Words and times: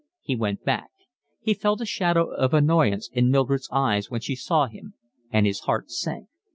He 0.23 0.35
went 0.35 0.63
back. 0.63 0.89
He 1.41 1.53
felt 1.53 1.79
a 1.79 1.85
shadow 1.85 2.33
of 2.33 2.55
annoyance 2.55 3.07
in 3.13 3.29
Mildred's 3.29 3.69
eyes 3.71 4.09
when 4.09 4.21
she 4.21 4.35
saw 4.35 4.65
him, 4.65 4.95
and 5.29 5.45
his 5.45 5.59
heart 5.59 5.91
sank. 5.91 6.27